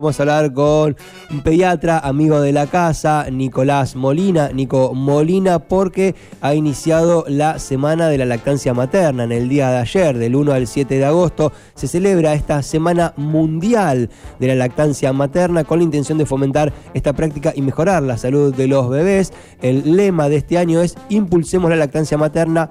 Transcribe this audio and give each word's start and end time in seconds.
Vamos 0.00 0.20
a 0.20 0.22
hablar 0.22 0.52
con 0.52 0.96
un 1.28 1.40
pediatra, 1.42 1.98
amigo 1.98 2.40
de 2.40 2.52
la 2.52 2.68
casa, 2.68 3.26
Nicolás 3.32 3.96
Molina, 3.96 4.50
Nico 4.50 4.94
Molina, 4.94 5.58
porque 5.58 6.14
ha 6.40 6.54
iniciado 6.54 7.24
la 7.26 7.58
Semana 7.58 8.08
de 8.08 8.16
la 8.16 8.24
Lactancia 8.24 8.72
Materna. 8.74 9.24
En 9.24 9.32
el 9.32 9.48
día 9.48 9.70
de 9.70 9.78
ayer, 9.78 10.16
del 10.16 10.36
1 10.36 10.52
al 10.52 10.68
7 10.68 10.98
de 10.98 11.04
agosto, 11.04 11.50
se 11.74 11.88
celebra 11.88 12.34
esta 12.34 12.62
Semana 12.62 13.12
Mundial 13.16 14.08
de 14.38 14.46
la 14.46 14.54
Lactancia 14.54 15.12
Materna 15.12 15.64
con 15.64 15.80
la 15.80 15.84
intención 15.86 16.16
de 16.16 16.26
fomentar 16.26 16.72
esta 16.94 17.12
práctica 17.12 17.52
y 17.56 17.62
mejorar 17.62 18.04
la 18.04 18.18
salud 18.18 18.54
de 18.54 18.68
los 18.68 18.88
bebés. 18.88 19.32
El 19.60 19.96
lema 19.96 20.28
de 20.28 20.36
este 20.36 20.58
año 20.58 20.80
es 20.80 20.94
Impulsemos 21.08 21.70
la 21.70 21.76
lactancia 21.76 22.16
materna 22.16 22.70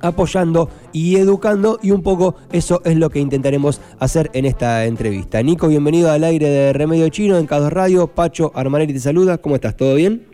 apoyando 0.00 0.68
y 0.92 1.16
educando 1.16 1.78
y 1.82 1.90
un 1.90 2.02
poco 2.02 2.36
eso 2.52 2.82
es 2.84 2.96
lo 2.96 3.10
que 3.10 3.20
intentaremos 3.20 3.80
hacer 3.98 4.30
en 4.34 4.46
esta 4.46 4.84
entrevista. 4.84 5.42
Nico, 5.42 5.68
bienvenido 5.68 6.10
al 6.10 6.24
aire 6.24 6.48
de 6.48 6.72
Remedio 6.72 7.08
Chino 7.08 7.38
en 7.38 7.46
Cados 7.46 7.72
Radio. 7.72 8.06
Pacho 8.08 8.52
Armanelli 8.54 8.92
te 8.92 9.00
saluda. 9.00 9.38
¿Cómo 9.38 9.56
estás? 9.56 9.76
¿Todo 9.76 9.94
bien? 9.94 10.29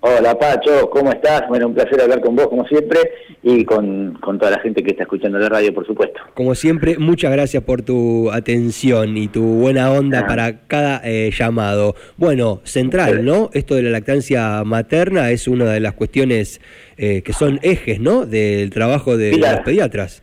Hola 0.00 0.38
Pacho, 0.38 0.88
¿cómo 0.90 1.10
estás? 1.10 1.42
Bueno, 1.48 1.66
un 1.66 1.74
placer 1.74 2.00
hablar 2.00 2.20
con 2.20 2.36
vos 2.36 2.46
como 2.46 2.64
siempre 2.68 3.00
y 3.42 3.64
con, 3.64 4.16
toda 4.38 4.52
la 4.52 4.60
gente 4.60 4.80
que 4.84 4.92
está 4.92 5.02
escuchando 5.02 5.40
la 5.40 5.48
radio, 5.48 5.74
por 5.74 5.84
supuesto. 5.84 6.20
Como 6.34 6.54
siempre, 6.54 6.98
muchas 6.98 7.32
gracias 7.32 7.64
por 7.64 7.82
tu 7.82 8.30
atención 8.30 9.16
y 9.16 9.26
tu 9.26 9.42
buena 9.42 9.90
onda 9.90 10.20
ah. 10.20 10.26
para 10.28 10.60
cada 10.68 11.00
eh, 11.02 11.32
llamado. 11.32 11.96
Bueno, 12.16 12.60
central, 12.62 13.24
¿no? 13.24 13.50
Esto 13.54 13.74
de 13.74 13.82
la 13.82 13.90
lactancia 13.90 14.62
materna 14.64 15.32
es 15.32 15.48
una 15.48 15.64
de 15.72 15.80
las 15.80 15.94
cuestiones 15.94 16.60
eh, 16.96 17.22
que 17.22 17.32
son 17.32 17.58
ejes, 17.62 17.98
¿no? 17.98 18.24
Del 18.24 18.70
trabajo 18.70 19.16
de 19.16 19.36
los 19.36 19.60
pediatras. 19.64 20.22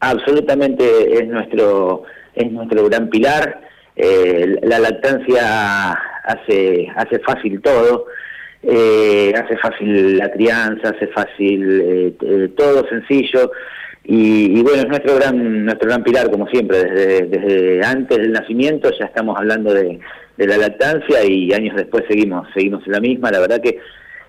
Absolutamente 0.00 1.12
es 1.16 1.28
nuestro, 1.28 2.02
es 2.34 2.50
nuestro 2.50 2.88
gran 2.88 3.08
pilar. 3.08 3.60
Eh, 3.94 4.56
la 4.62 4.80
lactancia 4.80 5.92
hace, 6.24 6.88
hace 6.96 7.20
fácil 7.20 7.60
todo 7.60 8.06
eh, 8.62 9.32
hace 9.34 9.56
fácil 9.56 10.18
la 10.18 10.30
crianza, 10.30 10.90
hace 10.90 11.06
fácil 11.08 11.80
eh, 11.80 12.14
eh, 12.20 12.48
todo 12.56 12.86
sencillo. 12.88 13.50
Y, 14.02 14.60
bueno, 14.62 14.82
es 14.82 14.88
nuestro 14.88 15.14
gran, 15.16 15.64
nuestro 15.64 15.88
gran 15.88 16.02
pilar 16.02 16.30
como 16.30 16.48
siempre, 16.48 16.82
desde, 16.84 17.26
desde 17.26 17.86
antes 17.86 18.18
del 18.18 18.32
nacimiento 18.32 18.90
ya 18.98 19.04
estamos 19.04 19.36
hablando 19.38 19.72
de, 19.72 20.00
de 20.36 20.46
la 20.46 20.56
lactancia 20.56 21.22
y 21.24 21.52
años 21.52 21.76
después 21.76 22.04
seguimos, 22.08 22.48
seguimos 22.54 22.84
en 22.86 22.92
la 22.92 23.00
misma, 23.00 23.30
la 23.30 23.40
verdad 23.40 23.60
que 23.60 23.78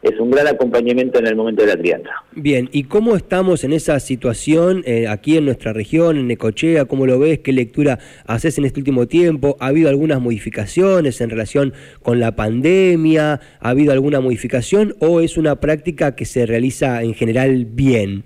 es 0.04 0.20
un 0.20 0.32
gran 0.32 0.48
acompañamiento 0.48 1.20
en 1.20 1.28
el 1.28 1.36
momento 1.36 1.64
de 1.64 1.70
la 1.70 1.78
crianza. 1.78 2.10
Bien, 2.32 2.70
¿y 2.72 2.84
cómo 2.84 3.16
estamos 3.16 3.64
en 3.64 3.74
esa 3.74 4.00
situación 4.00 4.84
eh, 4.86 5.08
aquí 5.08 5.38
en 5.38 5.46
nuestra 5.46 5.74
región, 5.74 6.18
en 6.18 6.28
Necochea? 6.28 6.86
¿Cómo 6.86 7.06
lo 7.06 7.20
ves? 7.20 7.40
¿Qué 7.40 7.54
lectura 7.54 8.00
haces 8.26 8.58
en 8.58 8.66
este 8.66 8.80
último 8.80 9.08
tiempo? 9.08 9.58
¿Ha 9.60 9.68
habido 9.68 9.90
algunas 9.90 10.20
modificaciones 10.20 11.22
en 11.22 11.30
relación 11.30 11.74
con 12.02 12.20
la 12.20 12.36
pandemia? 12.36 13.40
¿Ha 13.60 13.70
habido 13.70 13.94
alguna 13.94 14.20
modificación 14.20 14.96
o 15.00 15.22
es 15.22 15.38
una 15.38 15.60
práctica 15.60 16.16
que 16.16 16.26
se 16.26 16.46
realiza 16.46 17.04
en 17.04 17.14
general 17.14 17.66
bien? 17.66 18.24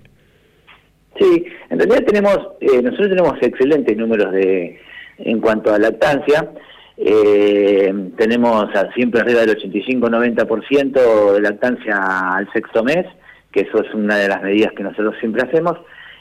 Sí, 1.18 1.44
en 1.70 1.78
realidad 1.78 2.04
tenemos, 2.04 2.38
eh, 2.60 2.82
nosotros 2.82 3.08
tenemos 3.08 3.34
excelentes 3.42 3.96
números 3.96 4.32
de 4.32 4.78
en 5.18 5.40
cuanto 5.40 5.72
a 5.72 5.78
lactancia. 5.78 6.50
Eh, 6.98 7.92
tenemos 8.16 8.66
siempre 8.94 9.20
arriba 9.20 9.40
del 9.40 9.56
85-90% 9.58 11.32
de 11.34 11.40
lactancia 11.40 11.96
al 12.34 12.50
sexto 12.52 12.82
mes, 12.82 13.06
que 13.52 13.60
eso 13.60 13.82
es 13.82 13.94
una 13.94 14.16
de 14.16 14.28
las 14.28 14.42
medidas 14.42 14.72
que 14.76 14.82
nosotros 14.82 15.14
siempre 15.20 15.42
hacemos, 15.42 15.78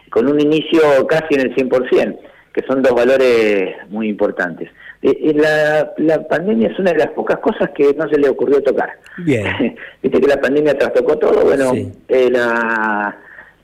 con 0.09 0.27
un 0.27 0.39
inicio 0.39 0.81
casi 1.07 1.35
en 1.35 1.41
el 1.41 1.55
100%, 1.55 2.17
que 2.53 2.61
son 2.67 2.81
dos 2.81 2.93
valores 2.93 3.75
muy 3.89 4.09
importantes. 4.09 4.69
Eh, 5.01 5.33
la, 5.35 5.93
la, 5.97 6.27
pandemia 6.27 6.69
es 6.69 6.79
una 6.79 6.91
de 6.91 6.99
las 6.99 7.09
pocas 7.09 7.39
cosas 7.39 7.69
que 7.71 7.93
no 7.93 8.09
se 8.09 8.17
le 8.17 8.29
ocurrió 8.29 8.61
tocar. 8.61 8.89
Bien. 9.19 9.75
Viste 10.01 10.19
que 10.19 10.27
la 10.27 10.41
pandemia 10.41 10.77
trastocó 10.77 11.17
todo, 11.17 11.43
bueno, 11.43 11.73
eh, 12.07 12.29
la, 12.31 13.15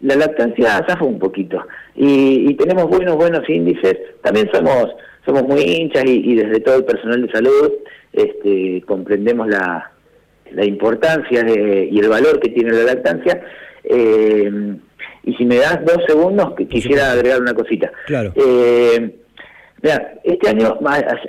la 0.02 0.16
lactancia 0.16 0.86
zafó 0.88 1.06
un 1.06 1.20
poquito. 1.20 1.66
Y, 1.96 2.50
y 2.50 2.54
tenemos 2.56 2.86
buenos, 2.88 3.16
buenos 3.16 3.48
índices. 3.50 3.98
También 4.22 4.50
somos 4.54 4.88
somos 5.26 5.44
muy 5.44 5.62
hinchas 5.62 6.04
y, 6.06 6.36
desde 6.36 6.60
todo 6.60 6.78
el 6.78 6.86
personal 6.86 7.22
de 7.22 7.32
salud 7.32 7.72
este, 8.14 8.84
comprendemos 8.88 9.48
la, 9.48 9.92
la 10.52 10.66
importancia 10.66 11.46
y 11.48 12.00
el 12.00 12.10
valor 12.10 12.40
que 12.40 12.50
tiene 12.50 12.72
la 12.72 12.84
lactancia. 12.84 13.42
Eh, 13.84 14.76
y 15.24 15.34
si 15.36 15.46
me 15.46 15.58
das 15.58 15.80
dos 15.86 16.04
segundos, 16.08 16.54
quisiera 16.70 17.12
agregar 17.12 17.42
una 17.42 17.54
cosita. 17.54 17.92
Claro. 18.08 18.34
Eh, 18.36 19.16
mira, 19.82 20.14
este 20.24 20.50
año, 20.50 20.80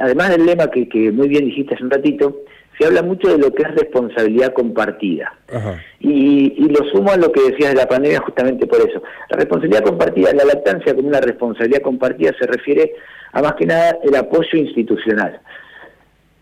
además 0.01 0.31
del 0.31 0.47
lema 0.47 0.71
que, 0.71 0.89
que 0.89 1.13
muy 1.13 1.29
bien 1.29 1.45
dijiste 1.45 1.75
hace 1.75 1.85
un 1.85 1.91
ratito, 1.91 2.43
se 2.79 2.87
habla 2.87 3.03
mucho 3.03 3.29
de 3.29 3.39
lo 3.39 3.53
que 3.53 3.63
es 3.63 3.75
responsabilidad 3.75 4.53
compartida. 4.53 5.33
Y, 6.01 6.55
y, 6.57 6.69
lo 6.69 6.85
sumo 6.91 7.11
a 7.11 7.17
lo 7.17 7.31
que 7.31 7.51
decías 7.51 7.75
de 7.75 7.81
la 7.81 7.89
pandemia 7.89 8.21
justamente 8.21 8.67
por 8.67 8.79
eso. 8.81 9.03
La 9.31 9.37
responsabilidad 9.37 9.85
compartida, 9.85 10.33
la 10.33 10.45
lactancia 10.45 10.95
como 10.95 11.09
una 11.09 11.21
responsabilidad 11.21 11.83
compartida 11.83 12.33
se 12.39 12.47
refiere 12.47 12.95
a 13.33 13.43
más 13.43 13.55
que 13.55 13.67
nada 13.67 13.99
el 14.03 14.15
apoyo 14.17 14.59
institucional. 14.59 15.41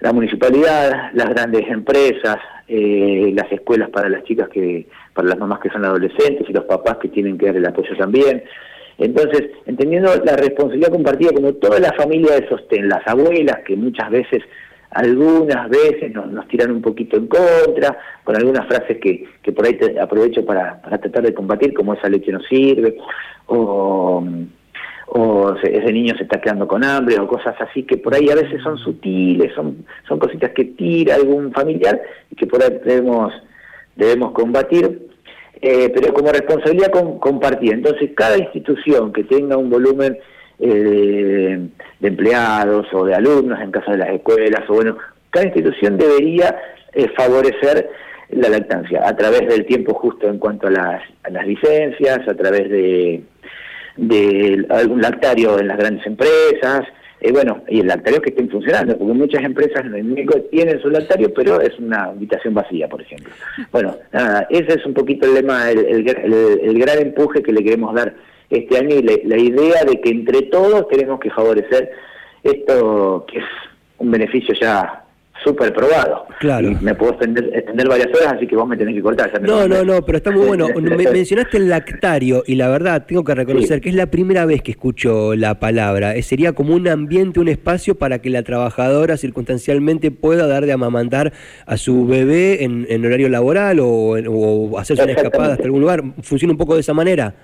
La 0.01 0.13
municipalidad, 0.13 1.11
las 1.13 1.29
grandes 1.29 1.69
empresas, 1.69 2.39
eh, 2.69 3.33
las 3.35 3.51
escuelas 3.53 3.91
para 3.91 4.09
las 4.09 4.25
chicas 4.25 4.49
que, 4.49 4.87
para 5.13 5.29
las 5.29 5.39
mamás 5.39 5.61
que 5.61 5.71
son 5.71 5.85
adolescentes 5.85 6.49
y 6.49 6.53
los 6.53 6.65
papás 6.65 6.99
que 6.99 7.09
tienen 7.09 7.37
que 7.37 7.47
dar 7.47 7.57
el 7.57 7.67
apoyo 7.67 7.97
también. 7.97 8.45
Entonces, 8.97 9.51
entendiendo 9.67 10.15
la 10.25 10.37
responsabilidad 10.37 10.91
compartida 10.91 11.33
como 11.33 11.53
toda 11.55 11.81
la 11.81 11.93
familia 11.95 12.35
de 12.39 12.49
sostén, 12.49 12.89
las 12.89 13.07
abuelas 13.07 13.61
que 13.67 13.75
muchas 13.75 14.11
veces 14.11 14.43
algunas 14.91 15.69
veces 15.69 16.13
nos, 16.13 16.49
tiran 16.49 16.73
un 16.73 16.83
poquito 16.83 17.17
en 17.17 17.29
contra, 17.29 17.99
con 18.25 18.37
algunas 18.37 18.67
frases 18.67 18.99
que, 18.99 19.25
que 19.43 19.53
por 19.53 19.67
ahí 19.67 19.79
aprovecho 20.01 20.45
para, 20.45 20.81
para 20.83 20.99
tratar 20.99 21.25
de 21.25 21.35
combatir, 21.35 21.73
como 21.75 21.95
esa 21.95 22.09
leche 22.09 22.33
no 22.33 22.41
sirve, 22.41 22.97
o, 23.47 24.25
ese 25.63 25.93
niño 25.93 26.15
se 26.17 26.23
está 26.23 26.41
quedando 26.41 26.69
con 26.69 26.85
hambre, 26.85 27.19
o 27.19 27.27
cosas 27.27 27.57
así 27.61 27.83
que 27.83 27.97
por 27.97 28.15
ahí 28.15 28.31
a 28.31 28.37
veces 28.37 28.63
son 28.63 28.79
sutiles, 28.79 29.53
son, 29.55 29.85
son 30.07 30.19
cositas 30.19 30.53
que 30.53 30.65
tira 30.65 31.17
algún 31.17 31.53
familiar 31.53 32.01
y 32.31 32.37
que 32.37 32.47
por 32.47 32.63
ahí 32.63 32.79
debemos, 32.85 33.33
debemos 33.97 34.33
combatir. 34.33 35.11
Eh, 35.63 35.93
pero 35.95 36.15
como 36.15 36.33
responsabilidad 36.33 36.91
compartida. 37.19 37.75
Entonces, 37.75 38.13
cada 38.15 38.39
institución 38.39 39.13
que 39.13 39.25
tenga 39.25 39.59
un 39.59 39.69
volumen 39.69 40.17
eh, 40.61 41.59
de 42.01 42.09
empleados 42.09 42.87
o 42.93 43.05
de 43.05 43.15
alumnos 43.15 43.61
en 43.61 43.71
caso 43.71 43.91
de 43.93 43.99
las 43.99 44.11
escuelas, 44.11 44.69
o 44.69 44.75
bueno, 44.75 44.97
cada 45.31 45.47
institución 45.47 45.97
debería 45.97 46.57
eh, 46.93 47.09
favorecer 47.17 47.89
la 48.31 48.49
lactancia 48.49 49.07
a 49.07 49.17
través 49.17 49.49
del 49.49 49.67
tiempo 49.67 49.95
justo 49.95 50.29
en 50.29 50.39
cuanto 50.39 50.69
a 50.69 50.71
las, 50.71 51.03
las 51.31 51.47
licencias, 51.47 52.21
a 52.29 52.35
través 52.35 52.71
de, 52.71 53.23
de 53.97 54.67
algún 54.71 55.01
lactario 55.01 55.59
en 55.59 55.69
las 55.69 55.79
grandes 55.79 56.07
empresas, 56.07 56.83
eh, 57.21 57.33
bueno, 57.33 57.63
y 57.69 57.81
el 57.81 57.87
lactario 57.87 58.23
que 58.23 58.31
estén 58.31 58.49
funcionando, 58.49 58.97
porque 58.97 59.13
muchas 59.13 59.45
empresas 59.45 59.85
tienen 60.51 60.81
su 60.81 60.89
lactario, 60.89 61.33
pero 61.35 61.61
es 61.61 61.79
una 61.79 62.05
habitación 62.05 62.55
vacía, 62.55 62.89
por 62.89 63.03
ejemplo. 63.03 63.31
Bueno, 63.73 63.97
nada, 64.13 64.47
ese 64.49 64.79
es 64.79 64.87
un 64.87 64.95
poquito 64.95 65.27
el 65.27 65.35
lema, 65.35 65.71
el, 65.71 66.09
el 66.09 66.79
gran 66.79 66.99
empuje 66.99 67.43
que 67.43 67.53
le 67.53 67.63
queremos 67.63 67.95
dar 67.95 68.15
este 68.51 68.79
año 68.79 68.97
y 68.97 69.03
la, 69.03 69.39
idea 69.39 69.85
de 69.85 70.01
que 70.01 70.11
entre 70.11 70.43
todos 70.43 70.89
tenemos 70.89 71.21
que 71.21 71.31
favorecer 71.31 71.91
esto 72.43 73.25
que 73.31 73.39
es 73.39 73.45
un 73.99 74.11
beneficio 74.11 74.55
ya 74.61 75.05
súper 75.43 75.73
probado. 75.73 76.27
Claro. 76.39 76.77
me 76.81 76.95
puedo 76.95 77.13
extender, 77.13 77.89
varias 77.89 78.09
horas, 78.09 78.35
así 78.37 78.47
que 78.47 78.57
vos 78.57 78.69
me 78.69 78.77
tenés 78.77 78.95
que 78.95 79.03
cortar. 79.03 79.41
no, 79.43 79.67
no, 79.67 79.85
no, 79.85 80.03
pero 80.03 80.19
está 80.19 80.31
muy 80.31 80.47
bueno. 80.47 80.69
mencionaste 80.77 81.57
el 81.57 81.69
lactario 81.69 82.43
y 82.47 82.57
la 82.57 82.69
verdad 82.69 83.07
tengo 83.07 83.25
que 83.25 83.35
reconocer 83.35 83.81
que 83.81 83.89
es 83.89 83.95
la 83.95 84.07
primera 84.07 84.45
vez 84.45 84.63
que 84.63 84.73
escucho 84.73 85.35
la 85.35 85.59
palabra. 85.59 86.15
Eh, 86.15 86.23
sería 86.23 86.53
como 86.53 86.75
un 86.75 86.89
ambiente, 86.89 87.41
un 87.41 87.49
espacio 87.49 87.95
para 87.95 88.21
que 88.21 88.31
la 88.31 88.43
trabajadora 88.43 89.17
circunstancialmente 89.17 90.11
pueda 90.11 90.47
dar 90.47 90.67
de 90.67 90.73
amamantar 90.73 91.33
a 91.67 91.77
su 91.77 92.07
bebé 92.07 92.65
en, 92.65 93.05
horario 93.05 93.29
laboral 93.29 93.81
o, 93.81 93.87
o 93.87 94.79
hacerse 94.79 95.05
una 95.05 95.13
escapada 95.13 95.55
hasta 95.55 95.65
algún 95.65 95.81
lugar. 95.81 96.03
¿Funciona 96.23 96.53
un 96.53 96.59
poco 96.59 96.75
de 96.75 96.81
esa 96.81 96.93
manera? 96.93 97.35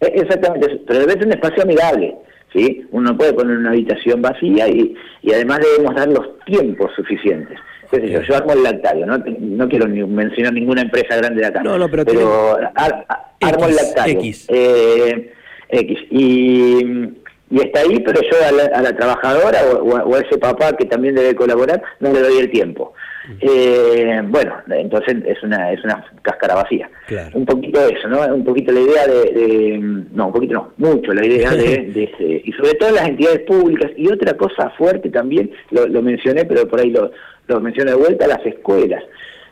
Eh, 0.00 0.12
exactamente, 0.14 0.80
pero 0.86 1.00
debe 1.00 1.12
ser 1.12 1.26
un 1.26 1.32
espacio 1.32 1.62
amigable, 1.62 2.14
¿sí? 2.52 2.86
Uno 2.90 3.16
puede 3.16 3.32
poner 3.32 3.56
una 3.56 3.70
habitación 3.70 4.20
vacía 4.20 4.68
y, 4.68 4.94
y 5.22 5.32
además 5.32 5.60
debemos 5.60 5.94
dar 5.94 6.08
los 6.08 6.38
tiempos 6.44 6.90
suficientes. 6.94 7.58
yo, 7.92 8.20
yo 8.20 8.36
armo 8.36 8.52
el 8.52 8.62
lactario, 8.62 9.06
¿no? 9.06 9.18
no 9.18 9.68
quiero 9.68 9.88
ni 9.88 10.02
mencionar 10.04 10.52
ninguna 10.52 10.82
empresa 10.82 11.16
grande 11.16 11.40
de 11.40 11.46
acá, 11.46 11.62
no, 11.62 11.78
no, 11.78 11.88
pero, 11.88 12.58
armo 12.74 13.66
el 13.66 13.76
lactario. 13.76 14.18
X. 14.18 14.46
Eh, 14.48 15.32
X. 15.68 15.98
Y, 16.10 17.14
y 17.50 17.60
está 17.60 17.80
ahí, 17.80 18.00
pero 18.00 18.20
yo 18.20 18.36
a 18.46 18.80
la, 18.80 18.96
trabajadora 18.96 19.60
o, 19.66 20.14
a 20.14 20.20
ese 20.20 20.38
papá 20.38 20.76
que 20.76 20.84
también 20.84 21.14
debe 21.14 21.34
colaborar, 21.34 21.82
no 22.00 22.12
le 22.12 22.20
doy 22.20 22.38
el 22.38 22.50
tiempo. 22.50 22.92
Eh, 23.40 24.22
bueno, 24.24 24.54
entonces 24.68 25.16
es 25.26 25.42
una 25.42 25.72
es 25.72 25.82
una 25.84 26.04
cáscara 26.22 26.54
vacía. 26.54 26.88
Un 27.34 27.44
poquito 27.44 27.80
eso, 27.86 28.08
¿no? 28.08 28.20
Un 28.34 28.44
poquito 28.44 28.72
la 28.72 28.80
idea 28.80 29.06
de, 29.06 29.78
no, 30.12 30.26
un 30.26 30.32
poquito 30.32 30.72
no, 30.76 30.90
mucho 30.90 31.12
la 31.12 31.26
idea 31.26 31.50
de, 31.50 32.10
y 32.44 32.52
sobre 32.52 32.74
todo 32.74 32.92
las 32.92 33.08
entidades 33.08 33.40
públicas 33.40 33.90
y 33.96 34.08
otra 34.08 34.36
cosa 34.36 34.70
fuerte 34.70 35.10
también, 35.10 35.50
lo, 35.70 36.02
mencioné, 36.02 36.44
pero 36.44 36.68
por 36.68 36.80
ahí 36.80 36.90
lo, 36.90 37.10
lo 37.48 37.60
mencioné 37.60 37.92
de 37.92 37.96
vuelta, 37.96 38.26
las 38.26 38.44
escuelas. 38.44 39.02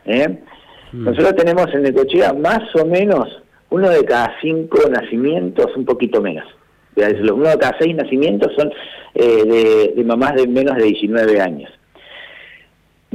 ¿eh? 0.05 0.27
Mm. 0.91 1.05
Nosotros 1.05 1.35
tenemos 1.35 1.67
en 1.73 1.83
Necochea 1.83 2.33
más 2.33 2.63
o 2.75 2.85
menos 2.85 3.41
uno 3.69 3.89
de 3.89 4.05
cada 4.05 4.33
cinco 4.41 4.77
nacimientos, 4.89 5.75
un 5.75 5.85
poquito 5.85 6.21
menos. 6.21 6.45
Uno 6.95 7.49
de 7.49 7.57
cada 7.57 7.75
seis 7.77 7.93
nacimientos 7.93 8.53
son 8.55 8.71
eh, 9.15 9.91
de, 9.95 10.03
mamás 10.05 10.35
de 10.35 10.47
menos 10.47 10.77
de 10.77 10.83
19 10.83 11.41
años. 11.41 11.69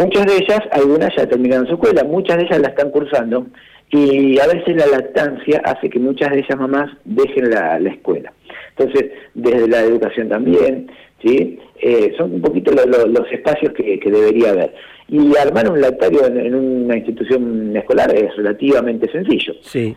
Muchas 0.00 0.24
de 0.24 0.36
ellas, 0.36 0.60
algunas 0.72 1.14
ya 1.14 1.28
terminaron 1.28 1.66
su 1.66 1.74
escuela, 1.74 2.04
muchas 2.04 2.38
de 2.38 2.44
ellas 2.44 2.58
la 2.60 2.68
están 2.68 2.90
cursando 2.90 3.46
y 3.90 4.40
a 4.40 4.46
veces 4.46 4.74
la 4.74 4.86
lactancia 4.86 5.60
hace 5.62 5.90
que 5.90 5.98
muchas 5.98 6.30
de 6.30 6.40
esas 6.40 6.58
mamás 6.58 6.90
dejen 7.04 7.50
la, 7.50 7.76
escuela. 7.76 8.32
Entonces, 8.78 9.10
desde 9.34 9.68
la 9.68 9.82
educación 9.82 10.30
también, 10.30 10.90
¿sí? 11.22 11.58
Eh, 11.82 12.14
son 12.16 12.32
un 12.32 12.40
poquito 12.40 12.72
los 12.72 13.30
espacios 13.30 13.74
que, 13.74 14.00
debería 14.02 14.52
haber. 14.52 14.74
Y 15.06 15.36
armar 15.36 15.70
un 15.70 15.82
lactario 15.82 16.24
en, 16.24 16.54
una 16.54 16.96
institución 16.96 17.76
escolar 17.76 18.14
es 18.14 18.34
relativamente 18.36 19.10
sencillo. 19.12 19.52
Sí. 19.60 19.94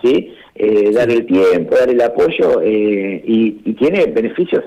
Eh, 0.56 0.92
dar 0.92 1.10
el 1.10 1.26
tiempo, 1.26 1.78
dar 1.78 1.90
el 1.90 2.02
apoyo 2.02 2.62
eh, 2.62 3.24
y, 3.26 3.62
y, 3.64 3.74
tiene 3.76 4.08
beneficios 4.08 4.66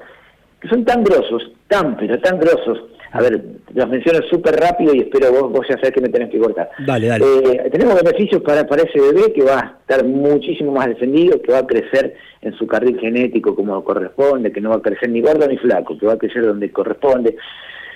que 0.62 0.68
son 0.68 0.82
tan 0.86 1.04
grosos, 1.04 1.52
tan, 1.68 1.94
pero 1.98 2.18
tan 2.20 2.38
grosos, 2.38 2.84
a 3.16 3.22
ver, 3.22 3.42
las 3.74 3.88
menciono 3.88 4.20
súper 4.28 4.54
rápido 4.56 4.94
y 4.94 5.00
espero 5.00 5.32
vos, 5.32 5.50
vos 5.50 5.66
ya 5.68 5.76
sabés 5.76 5.92
que 5.92 6.00
me 6.00 6.08
tenés 6.08 6.30
que 6.30 6.38
cortar. 6.38 6.70
Dale, 6.86 7.06
dale. 7.06 7.24
Eh, 7.24 7.70
tenemos 7.70 7.94
beneficios 8.02 8.42
para, 8.42 8.66
para 8.66 8.82
ese 8.82 9.00
bebé 9.00 9.32
que 9.32 9.42
va 9.42 9.58
a 9.58 9.78
estar 9.80 10.04
muchísimo 10.04 10.72
más 10.72 10.88
defendido, 10.88 11.40
que 11.40 11.52
va 11.52 11.60
a 11.60 11.66
crecer 11.66 12.14
en 12.42 12.52
su 12.54 12.66
carril 12.66 12.98
genético 13.00 13.54
como 13.54 13.82
corresponde, 13.82 14.52
que 14.52 14.60
no 14.60 14.70
va 14.70 14.76
a 14.76 14.82
crecer 14.82 15.08
ni 15.08 15.22
gordo 15.22 15.48
ni 15.48 15.56
flaco, 15.56 15.98
que 15.98 16.06
va 16.06 16.12
a 16.12 16.18
crecer 16.18 16.44
donde 16.44 16.70
corresponde, 16.70 17.36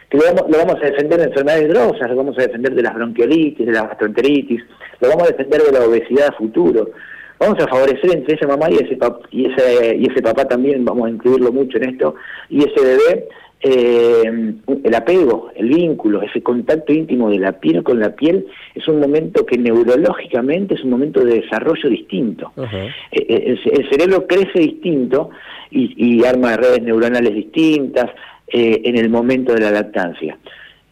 que 0.08 0.16
lo 0.16 0.24
vamos, 0.24 0.50
lo 0.50 0.58
vamos 0.58 0.76
a 0.82 0.86
defender 0.86 1.18
de 1.18 1.26
enfermedades 1.26 1.68
grosas, 1.68 2.10
lo 2.10 2.16
vamos 2.16 2.38
a 2.38 2.42
defender 2.42 2.74
de 2.74 2.82
las 2.82 2.94
bronquiolitis, 2.94 3.66
de 3.66 3.72
la 3.72 3.88
gastroenteritis, 3.88 4.62
lo 5.00 5.08
vamos 5.08 5.24
a 5.24 5.32
defender 5.32 5.62
de 5.62 5.72
la 5.72 5.86
obesidad 5.86 6.28
a 6.28 6.32
futuro. 6.32 6.90
Vamos 7.38 7.58
a 7.62 7.68
favorecer 7.68 8.10
entre 8.12 8.34
esa 8.34 8.46
mamá 8.46 8.70
y 8.70 8.74
ese, 8.74 8.98
y 9.30 9.46
ese, 9.46 9.96
y 9.96 10.10
ese 10.10 10.20
papá 10.20 10.44
también, 10.46 10.84
vamos 10.84 11.06
a 11.06 11.10
incluirlo 11.10 11.50
mucho 11.50 11.78
en 11.78 11.90
esto, 11.90 12.14
y 12.50 12.58
ese 12.58 12.84
bebé 12.84 13.28
eh, 13.62 14.54
el 14.84 14.94
apego, 14.94 15.50
el 15.54 15.68
vínculo, 15.68 16.22
ese 16.22 16.42
contacto 16.42 16.94
íntimo 16.94 17.28
de 17.28 17.38
la 17.38 17.52
piel 17.52 17.82
con 17.82 18.00
la 18.00 18.14
piel 18.14 18.46
es 18.74 18.88
un 18.88 19.00
momento 19.00 19.44
que 19.44 19.58
neurológicamente 19.58 20.74
es 20.74 20.84
un 20.84 20.90
momento 20.90 21.22
de 21.22 21.40
desarrollo 21.42 21.90
distinto. 21.90 22.52
Eh, 22.56 22.90
eh, 23.12 23.58
el, 23.70 23.90
cerebro 23.90 24.26
crece 24.26 24.60
distinto 24.60 25.28
y, 25.70 26.24
arma 26.24 26.56
redes 26.56 26.82
neuronales 26.82 27.34
distintas 27.34 28.10
en 28.52 28.96
el 28.96 29.10
momento 29.10 29.54
de 29.54 29.60
la 29.60 29.70
lactancia. 29.70 30.38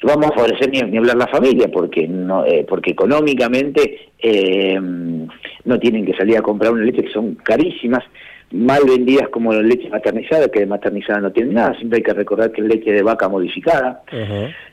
Vamos 0.03 0.27
a 0.27 0.35
favorecer 0.35 0.71
ni, 0.71 0.97
hablar 0.97 1.17
la 1.17 1.27
familia 1.27 1.69
porque 1.73 2.07
no 2.07 2.45
porque 2.69 2.91
económicamente 2.91 4.11
no 5.65 5.79
tienen 5.79 6.05
que 6.05 6.15
salir 6.15 6.37
a 6.37 6.43
comprar 6.43 6.73
una 6.73 6.85
leche 6.85 7.03
que 7.03 7.13
son 7.13 7.35
carísimas 7.37 8.05
mal 8.53 8.83
vendidas 8.87 9.29
como 9.29 9.53
leche 9.53 9.89
maternizada, 9.89 10.49
que 10.49 10.61
de 10.61 10.67
maternizada 10.67 11.21
no 11.21 11.33
tiene 11.33 11.55
nada, 11.55 11.75
siempre 11.75 11.99
hay 11.99 12.03
que 12.03 12.15
recordar 12.15 12.53
que 12.53 12.63
es 12.63 12.69
leche 12.69 12.93
de 12.93 13.03
vaca 13.03 13.29
modificada. 13.29 14.03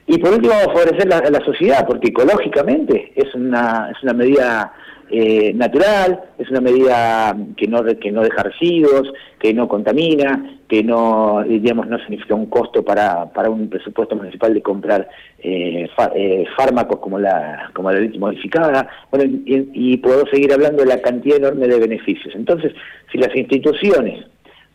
Y 0.08 0.18
por 0.20 0.34
último, 0.34 0.54
favorecer 0.54 1.08
la, 1.08 1.20
la 1.22 1.44
sociedad, 1.44 1.86
porque 1.88 2.10
ecológicamente 2.10 3.12
es 3.16 3.34
una, 3.34 3.90
es 3.92 4.04
una 4.04 4.14
medida 4.14 4.74
eh, 5.10 5.52
natural, 5.54 6.20
es 6.38 6.50
una 6.50 6.62
medida 6.62 7.36
que 7.58 7.68
no, 7.68 7.84
que 7.84 8.12
no 8.12 8.22
deja 8.22 8.44
residuos, 8.44 9.12
que 9.40 9.54
no 9.54 9.68
contamina, 9.68 10.60
que 10.68 10.84
no, 10.84 11.44
digamos, 11.48 11.88
no 11.88 11.98
significa 12.00 12.36
un 12.36 12.48
costo 12.48 12.84
para, 12.84 13.32
para 13.34 13.50
un 13.50 13.70
presupuesto 13.70 14.16
municipal 14.16 14.54
de 14.54 14.62
comprar 14.62 15.10
eh, 15.40 15.88
eh, 16.16 16.46
fármacos 16.56 17.00
como 17.00 17.20
la, 17.20 17.72
como 17.74 17.92
la 17.92 18.00
leche 18.00 18.20
modificada, 18.20 18.88
bueno, 19.12 19.26
y, 19.46 19.70
y 19.74 19.98
puedo 19.98 20.26
seguir 20.28 20.54
hablando 20.54 20.84
de 20.84 20.90
la 20.90 21.02
cantidad 21.02 21.38
enorme 21.38 21.68
de 21.68 21.80
beneficios. 21.80 22.34
Entonces, 22.36 22.74
si 23.12 23.18
las 23.18 23.36
instituciones 23.36 24.26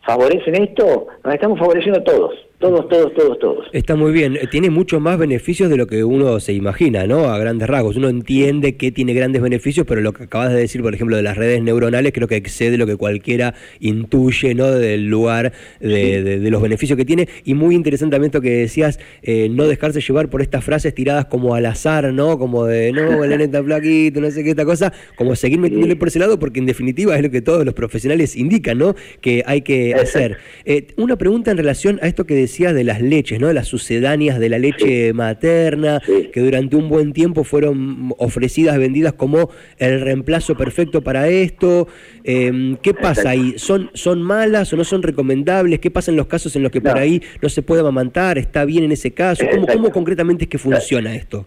favorecen 0.05 0.55
esto, 0.55 1.07
nos 1.23 1.33
estamos 1.33 1.59
favoreciendo 1.59 2.03
todos. 2.03 2.33
Todos, 2.61 2.87
todos, 2.89 3.11
todos, 3.15 3.39
todos. 3.39 3.65
Está 3.73 3.95
muy 3.95 4.11
bien. 4.11 4.35
Eh, 4.35 4.45
tiene 4.45 4.69
mucho 4.69 4.99
más 4.99 5.17
beneficios 5.17 5.67
de 5.67 5.77
lo 5.77 5.87
que 5.87 6.03
uno 6.03 6.39
se 6.39 6.53
imagina, 6.53 7.07
¿no? 7.07 7.25
A 7.25 7.39
grandes 7.39 7.67
rasgos. 7.67 7.95
Uno 7.95 8.07
entiende 8.07 8.75
que 8.77 8.91
tiene 8.91 9.15
grandes 9.15 9.41
beneficios, 9.41 9.87
pero 9.87 9.99
lo 10.01 10.13
que 10.13 10.25
acabas 10.25 10.53
de 10.53 10.59
decir, 10.59 10.83
por 10.83 10.93
ejemplo, 10.93 11.15
de 11.15 11.23
las 11.23 11.37
redes 11.37 11.63
neuronales, 11.63 12.13
creo 12.13 12.27
que 12.27 12.35
excede 12.35 12.77
lo 12.77 12.85
que 12.85 12.97
cualquiera 12.97 13.55
intuye, 13.79 14.53
¿no? 14.53 14.69
Del 14.69 15.07
lugar, 15.07 15.53
de, 15.79 16.37
los 16.51 16.61
beneficios 16.61 16.97
que 16.97 17.03
tiene. 17.03 17.27
Y 17.45 17.55
muy 17.55 17.73
interesante 17.73 18.13
también 18.13 18.29
esto 18.29 18.41
que 18.41 18.51
decías, 18.51 18.99
eh, 19.23 19.49
no 19.49 19.65
dejarse 19.65 19.99
llevar 19.99 20.29
por 20.29 20.43
estas 20.43 20.63
frases 20.63 20.93
tiradas 20.93 21.25
como 21.25 21.55
al 21.55 21.65
azar, 21.65 22.13
¿no? 22.13 22.37
Como 22.37 22.67
de, 22.67 22.91
no, 22.91 23.23
el 23.23 23.39
neta 23.39 23.63
flaquito, 23.63 24.21
no 24.21 24.29
sé 24.29 24.43
qué, 24.43 24.51
esta 24.51 24.65
cosa. 24.65 24.93
Como 25.15 25.35
seguir 25.35 25.57
metiéndole 25.57 25.95
por 25.95 26.09
ese 26.09 26.19
lado, 26.19 26.37
porque 26.37 26.59
en 26.59 26.67
definitiva 26.67 27.15
es 27.15 27.23
lo 27.23 27.31
que 27.31 27.41
todos 27.41 27.65
los 27.65 27.73
profesionales 27.73 28.35
indican, 28.35 28.77
¿no? 28.77 28.93
Que 29.19 29.41
hay 29.47 29.61
que 29.61 29.95
hacer. 29.95 30.37
Eh, 30.65 30.85
una 30.97 31.15
pregunta 31.15 31.49
en 31.49 31.57
relación 31.57 31.97
a 32.03 32.07
esto 32.07 32.25
que 32.25 32.35
decías 32.35 32.50
decías 32.51 32.73
de 32.75 32.83
las 32.83 33.01
leches, 33.01 33.39
¿no? 33.39 33.51
Las 33.53 33.67
sucedáneas 33.67 34.37
de 34.37 34.49
la 34.49 34.59
leche 34.59 35.13
materna, 35.13 36.01
que 36.01 36.39
durante 36.41 36.75
un 36.75 36.89
buen 36.89 37.13
tiempo 37.13 37.45
fueron 37.45 38.13
ofrecidas, 38.17 38.77
vendidas 38.77 39.13
como 39.13 39.49
el 39.77 40.01
reemplazo 40.01 40.55
perfecto 40.55 41.01
para 41.01 41.29
esto. 41.29 41.87
Em, 42.25 42.75
¿Qué 42.77 42.93
pasa 42.93 43.29
ahí? 43.29 43.53
¿Son, 43.57 43.89
¿Son 43.93 44.21
malas 44.21 44.73
o 44.73 44.77
no 44.77 44.83
son 44.83 45.01
recomendables? 45.01 45.79
¿Qué 45.79 45.89
pasa 45.89 46.11
en 46.11 46.17
los 46.17 46.27
casos 46.27 46.53
en 46.57 46.63
los 46.63 46.71
que 46.71 46.81
por 46.81 46.97
ahí 46.97 47.21
no 47.41 47.47
se 47.47 47.61
puede 47.61 47.79
amamantar? 47.79 48.37
¿Está 48.37 48.65
bien 48.65 48.83
en 48.83 48.91
ese 48.91 49.11
caso? 49.11 49.45
¿Cómo, 49.49 49.65
cómo 49.65 49.91
concretamente 49.91 50.43
es 50.43 50.49
que 50.49 50.57
funciona 50.57 51.15
esto? 51.15 51.45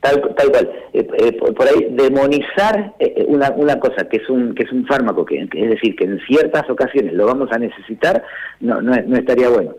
Tal, 0.00 0.34
tal 0.34 0.50
cual. 0.50 0.70
Eh, 0.94 1.06
eh, 1.18 1.32
por, 1.32 1.68
ahí 1.68 1.88
demonizar 1.90 2.94
eh, 2.98 3.24
una, 3.28 3.50
una 3.50 3.78
cosa 3.78 4.08
que 4.08 4.16
es 4.16 4.28
un 4.30 4.54
que 4.54 4.62
es 4.64 4.72
un 4.72 4.86
fármaco, 4.86 5.26
que, 5.26 5.42
es 5.42 5.70
decir, 5.70 5.94
que 5.94 6.04
en 6.04 6.18
ciertas 6.26 6.68
ocasiones 6.70 7.12
lo 7.12 7.26
vamos 7.26 7.50
a 7.52 7.58
necesitar, 7.58 8.24
no, 8.60 8.80
no, 8.80 8.96
no 9.06 9.16
estaría 9.16 9.50
bueno. 9.50 9.76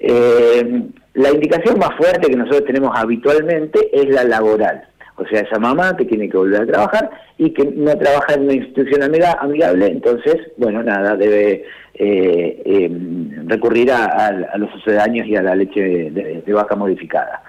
Eh, 0.00 0.82
la 1.14 1.30
indicación 1.30 1.78
más 1.78 1.94
fuerte 1.96 2.30
que 2.30 2.36
nosotros 2.36 2.64
tenemos 2.64 2.92
habitualmente 2.94 3.78
es 3.92 4.08
la 4.08 4.24
laboral. 4.24 4.84
O 5.16 5.26
sea, 5.26 5.40
esa 5.40 5.58
mamá 5.58 5.94
que 5.96 6.06
tiene 6.06 6.30
que 6.30 6.36
volver 6.38 6.62
a 6.62 6.66
trabajar 6.66 7.10
y 7.36 7.50
que 7.50 7.66
no 7.66 7.96
trabaja 7.98 8.34
en 8.34 8.44
una 8.44 8.54
institución 8.54 9.02
amigable, 9.02 9.86
entonces, 9.86 10.36
bueno, 10.56 10.82
nada, 10.82 11.14
debe 11.14 11.66
eh, 11.94 12.62
em, 12.64 13.46
recurrir 13.46 13.92
a, 13.92 14.56
los 14.56 14.70
sucedáneos 14.70 15.26
y 15.26 15.36
a 15.36 15.42
la 15.42 15.54
leche 15.54 16.10
de, 16.10 16.52
vaca 16.54 16.74
modificada. 16.74 17.42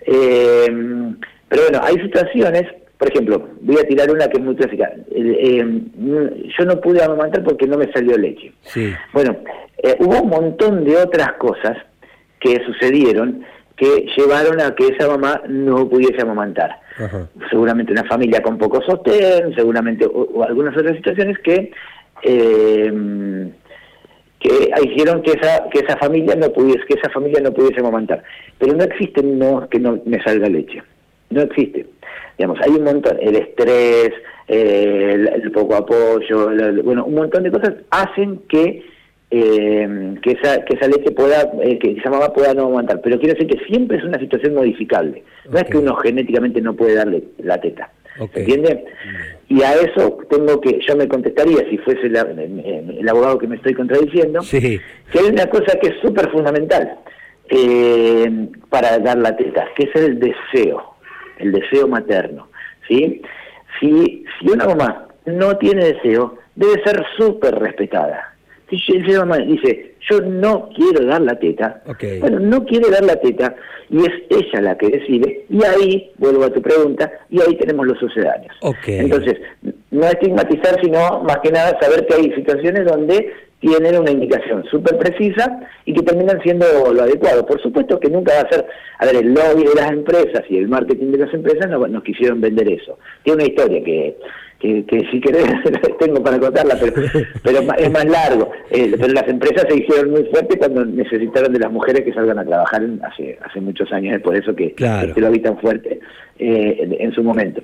Em, 0.00 1.16
pero 1.48 1.62
bueno, 1.70 1.80
hay 1.84 2.00
situaciones, 2.00 2.64
por 2.98 3.08
ejemplo, 3.08 3.48
voy 3.60 3.76
a 3.76 3.86
tirar 3.86 4.10
una 4.10 4.26
que 4.26 4.38
es 4.38 4.44
muy 4.44 4.56
clásica. 4.56 4.92
Em, 5.14 5.84
yo 6.58 6.64
no 6.64 6.80
pude 6.80 7.00
amamantar 7.00 7.44
porque 7.44 7.68
no 7.68 7.78
me 7.78 7.92
salió 7.92 8.18
leche. 8.18 8.52
Sí. 8.62 8.92
Bueno, 9.12 9.36
eh, 9.78 9.94
hubo 10.00 10.20
un 10.20 10.30
montón 10.30 10.84
de 10.84 10.96
otras 10.96 11.34
cosas 11.34 11.76
que 12.44 12.62
sucedieron 12.66 13.42
que 13.76 14.06
llevaron 14.16 14.60
a 14.60 14.74
que 14.74 14.86
esa 14.88 15.08
mamá 15.08 15.42
no 15.48 15.88
pudiese 15.88 16.22
amamantar. 16.22 16.78
Seguramente 17.50 17.92
una 17.92 18.04
familia 18.04 18.40
con 18.40 18.56
poco 18.56 18.80
sostén, 18.82 19.52
seguramente 19.56 20.06
o, 20.06 20.44
algunas 20.44 20.76
otras 20.76 20.94
situaciones 20.96 21.38
que 21.40 21.72
eh, 22.22 23.50
que 24.38 24.70
hicieron 24.84 25.22
que 25.22 25.32
esa 25.32 25.68
que 25.70 25.80
esa 25.80 25.96
familia 25.96 26.36
no 26.36 26.52
pudiese 26.52 26.84
que 26.86 26.94
esa 26.94 27.10
familia 27.10 27.40
no 27.40 27.52
pudiese 27.52 27.80
amamantar. 27.80 28.22
Pero 28.58 28.74
no 28.74 28.84
existe 28.84 29.22
no 29.22 29.68
que 29.68 29.80
no 29.80 29.98
me 30.04 30.22
salga 30.22 30.48
leche. 30.48 30.82
No 31.30 31.42
existe. 31.42 31.86
Digamos, 32.38 32.60
hay 32.60 32.70
un 32.70 32.84
montón, 32.84 33.16
el 33.20 33.36
estrés, 33.36 34.12
eh, 34.48 35.26
el, 35.34 35.50
poco 35.52 35.76
apoyo, 35.76 36.50
bueno, 36.82 37.04
un 37.04 37.14
montón 37.14 37.44
de 37.44 37.50
cosas 37.50 37.74
hacen 37.90 38.40
que 38.48 38.84
eh, 39.36 40.14
que, 40.22 40.30
esa, 40.30 40.64
que 40.64 40.74
esa 40.74 40.86
leche 40.86 41.10
pueda, 41.10 41.50
eh, 41.60 41.76
que 41.80 41.92
esa 41.92 42.08
mamá 42.08 42.32
pueda 42.32 42.54
no 42.54 42.66
aguantar. 42.66 43.00
Pero 43.00 43.18
quiero 43.18 43.34
decir 43.34 43.48
que 43.48 43.66
siempre 43.66 43.98
es 43.98 44.04
una 44.04 44.18
situación 44.20 44.54
modificable. 44.54 45.24
No 45.50 45.58
es 45.58 45.64
que 45.64 45.78
uno 45.78 45.96
genéticamente 45.96 46.60
no 46.60 46.74
puede 46.74 46.94
darle 46.94 47.24
la 47.38 47.60
teta. 47.60 47.90
¿Entiende? 48.16 48.84
Y 49.48 49.62
a 49.62 49.74
eso 49.74 50.18
tengo 50.30 50.60
que, 50.60 50.78
yo 50.86 50.94
me 50.94 51.08
contestaría, 51.08 51.68
si 51.68 51.78
fuese 51.78 52.06
el 52.06 53.08
abogado 53.08 53.38
que 53.38 53.48
me 53.48 53.56
estoy 53.56 53.74
contradiciendo, 53.74 54.40
que 54.48 55.18
hay 55.18 55.26
una 55.26 55.46
cosa 55.46 55.80
que 55.80 55.88
es 55.88 55.94
súper 56.00 56.30
fundamental 56.30 56.96
eh, 57.50 58.48
para 58.70 59.00
dar 59.00 59.18
la 59.18 59.36
teta, 59.36 59.66
que 59.74 59.90
es 59.92 59.96
el 59.96 60.20
deseo, 60.20 60.94
el 61.38 61.50
deseo 61.50 61.88
materno. 61.88 62.46
¿sí? 62.86 63.20
Si, 63.80 64.24
si 64.38 64.48
una 64.48 64.66
mamá 64.66 65.08
no 65.26 65.56
tiene 65.56 65.84
deseo, 65.84 66.38
debe 66.54 66.84
ser 66.84 67.04
súper 67.16 67.56
respetada 67.56 68.33
dice, 68.70 69.94
yo 70.10 70.20
no 70.20 70.68
quiero 70.74 71.04
dar 71.06 71.20
la 71.20 71.38
teta, 71.38 71.82
bueno, 72.20 72.40
no 72.40 72.64
quiere 72.64 72.90
dar 72.90 73.04
la 73.04 73.16
teta 73.16 73.54
y 73.90 73.98
es 73.98 74.12
ella 74.30 74.60
la 74.60 74.78
que 74.78 74.88
decide, 74.88 75.44
y 75.48 75.64
ahí, 75.64 76.12
vuelvo 76.18 76.44
a 76.44 76.52
tu 76.52 76.60
pregunta, 76.60 77.10
y 77.30 77.40
ahí 77.40 77.56
tenemos 77.56 77.86
los 77.86 77.98
sucedáneos. 77.98 78.54
Entonces, 78.86 79.40
no 79.90 80.06
estigmatizar, 80.06 80.80
sino 80.82 81.22
más 81.22 81.38
que 81.38 81.50
nada 81.50 81.78
saber 81.80 82.06
que 82.06 82.14
hay 82.14 82.32
situaciones 82.34 82.84
donde 82.86 83.32
tienen 83.64 83.98
una 83.98 84.10
indicación 84.10 84.64
súper 84.70 84.98
precisa 84.98 85.60
y 85.86 85.94
que 85.94 86.02
terminan 86.02 86.40
siendo 86.42 86.66
lo 86.92 87.02
adecuado. 87.02 87.46
Por 87.46 87.62
supuesto 87.62 87.98
que 87.98 88.10
nunca 88.10 88.34
va 88.34 88.40
a 88.40 88.50
ser, 88.50 88.66
a 88.98 89.06
ver, 89.06 89.16
el 89.16 89.32
lobby 89.32 89.64
de 89.64 89.74
las 89.74 89.90
empresas 89.90 90.42
y 90.50 90.58
el 90.58 90.68
marketing 90.68 91.12
de 91.12 91.18
las 91.18 91.32
empresas 91.32 91.70
no, 91.70 91.86
nos 91.86 92.02
quisieron 92.02 92.42
vender 92.42 92.68
eso. 92.68 92.98
Tiene 93.22 93.42
una 93.42 93.46
historia 93.46 93.82
que 93.82 94.16
que, 94.64 95.06
si 95.10 95.20
querés 95.20 95.44
tengo 95.98 96.22
para 96.22 96.38
contarla, 96.38 96.76
pero, 96.80 96.94
pero 97.42 97.58
es 97.58 97.90
más 97.90 98.04
largo. 98.06 98.50
Eh, 98.70 98.94
pero 98.98 99.12
las 99.12 99.28
empresas 99.28 99.66
se 99.68 99.78
hicieron 99.78 100.10
muy 100.10 100.24
fuertes 100.24 100.56
cuando 100.58 100.84
necesitaron 100.84 101.52
de 101.52 101.58
las 101.58 101.70
mujeres 101.70 102.02
que 102.02 102.12
salgan 102.14 102.38
a 102.38 102.44
trabajar 102.44 102.82
hace 103.02 103.38
hace 103.42 103.60
muchos 103.60 103.92
años, 103.92 104.16
es 104.16 104.22
por 104.22 104.36
eso 104.36 104.54
que, 104.54 104.74
lo 105.16 105.26
habitan 105.26 105.58
fuerte 105.58 106.00
eh, 106.38 106.96
en, 106.98 107.12
su 107.12 107.22
momento. 107.22 107.62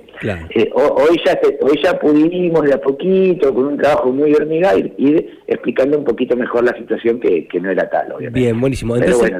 Eh, 0.55 0.69
hoy 0.73 1.19
ya 1.25 1.39
hoy 1.61 1.79
ya 1.83 1.97
pudimos 1.99 2.63
de 2.63 2.73
a 2.73 2.79
poquito, 2.79 3.53
con 3.53 3.65
un 3.65 3.77
trabajo 3.77 4.11
muy 4.11 4.33
hormiga, 4.33 4.75
ir, 4.75 5.41
explicando 5.47 5.97
un 5.97 6.05
poquito 6.05 6.35
mejor 6.35 6.63
la 6.63 6.77
situación 6.77 7.19
que, 7.19 7.47
no 7.59 7.71
era 7.71 7.89
tal, 7.89 8.11
obviamente. 8.13 8.39
Bien, 8.39 8.59
buenísimo. 8.59 8.95
Entonces, 8.95 9.31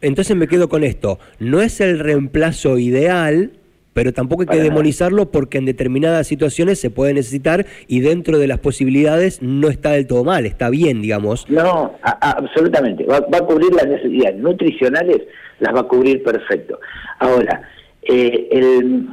entonces 0.00 0.36
me 0.36 0.48
quedo 0.48 0.68
con 0.68 0.84
esto. 0.84 1.18
No 1.38 1.62
es 1.62 1.80
el 1.80 1.98
reemplazo 1.98 2.78
ideal, 2.78 3.52
pero 3.94 4.12
tampoco 4.12 4.42
hay 4.42 4.48
que 4.48 4.62
demonizarlo 4.62 5.30
porque 5.30 5.56
en 5.56 5.64
determinadas 5.64 6.26
situaciones 6.26 6.80
se 6.80 6.90
puede 6.90 7.14
necesitar 7.14 7.64
y 7.86 8.00
dentro 8.00 8.38
de 8.38 8.48
las 8.48 8.58
posibilidades 8.58 9.40
no 9.40 9.68
está 9.68 9.92
del 9.92 10.06
todo 10.06 10.24
mal, 10.24 10.44
está 10.44 10.68
bien, 10.68 11.00
digamos. 11.00 11.48
No, 11.48 11.94
absolutamente. 12.02 13.04
Va, 13.04 13.18
a 13.18 13.40
cubrir 13.40 13.72
las 13.72 13.86
necesidades 13.86 14.36
nutricionales, 14.36 15.22
las 15.60 15.74
va 15.74 15.80
a 15.80 15.84
cubrir 15.84 16.22
perfecto. 16.22 16.80
Ahora, 17.20 17.62
eh, 18.02 18.48
el, 18.50 19.08